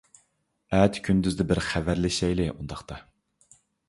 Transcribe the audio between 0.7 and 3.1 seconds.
ئەتە كۈندۈزدە بىر خەۋەرلىشەيلى ئۇنداقتا.